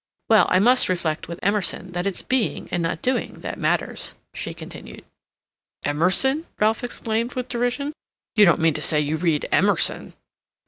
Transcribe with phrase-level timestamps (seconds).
[0.29, 4.51] "Well, I must reflect with Emerson that it's being and not doing that matters," she
[4.51, 5.05] continued.
[5.85, 7.93] "Emerson?" Ralph exclaimed, with derision.
[8.35, 10.13] "You don't mean to say you read Emerson?"